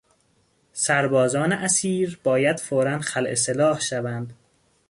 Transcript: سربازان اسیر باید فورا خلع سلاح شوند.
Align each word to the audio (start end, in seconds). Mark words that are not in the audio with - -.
سربازان 0.73 1.51
اسیر 1.53 2.19
باید 2.23 2.59
فورا 2.59 2.99
خلع 2.99 3.35
سلاح 3.35 3.79
شوند. 3.79 4.33